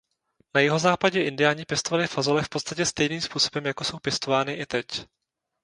Na 0.55 0.59
jihozápadě 0.61 1.23
indiáni 1.23 1.65
pěstovali 1.65 2.07
fazole 2.07 2.43
v 2.43 2.49
podstatě 2.49 2.85
stejným 2.85 3.21
způsobem 3.21 3.65
jako 3.65 3.83
jsou 3.83 3.97
pěstovány 3.99 4.53
i 4.53 4.65
teď. 4.65 4.85